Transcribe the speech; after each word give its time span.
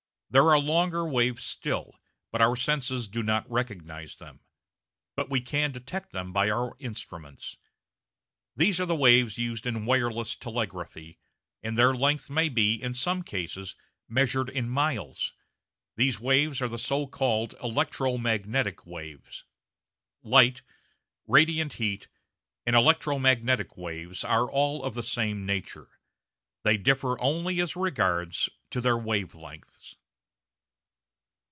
There 0.33 0.49
are 0.49 0.57
longer 0.61 1.05
waves 1.05 1.43
still, 1.43 1.99
but 2.31 2.41
our 2.41 2.55
senses 2.55 3.09
do 3.09 3.21
not 3.21 3.51
recognise 3.51 4.15
them. 4.15 4.39
But 5.17 5.29
we 5.29 5.41
can 5.41 5.73
detect 5.73 6.13
them 6.13 6.31
by 6.31 6.49
our 6.49 6.77
instruments. 6.79 7.57
These 8.55 8.79
are 8.79 8.85
the 8.85 8.95
waves 8.95 9.37
used 9.37 9.67
in 9.67 9.85
wireless 9.85 10.37
telegraphy, 10.37 11.19
and 11.61 11.77
their 11.77 11.93
length 11.93 12.29
may 12.29 12.47
be, 12.47 12.81
in 12.81 12.93
some 12.93 13.23
cases, 13.23 13.75
measured 14.07 14.47
in 14.49 14.69
miles. 14.69 15.33
These 15.97 16.21
waves 16.21 16.61
are 16.61 16.69
the 16.69 16.79
so 16.79 17.07
called 17.07 17.53
electro 17.61 18.17
magnetic 18.17 18.85
waves. 18.85 19.43
Light, 20.23 20.61
radiant 21.27 21.73
heat, 21.73 22.07
and 22.65 22.73
electro 22.73 23.19
magnetic 23.19 23.75
waves 23.75 24.23
are 24.23 24.49
all 24.49 24.81
of 24.85 24.93
the 24.93 25.03
same 25.03 25.45
nature; 25.45 25.89
they 26.63 26.77
differ 26.77 27.19
only 27.19 27.59
as 27.59 27.75
regards 27.75 28.47
their 28.69 28.97
wave 28.97 29.35
lengths. 29.35 29.97